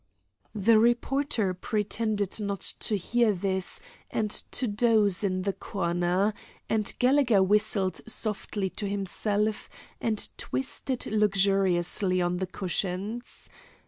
[0.55, 6.33] The reporter pretended not to hear this, and to doze in the corner,
[6.67, 9.69] and Gallegher whistled softly to himself
[10.01, 13.47] and twisted luxuriously on the cushions.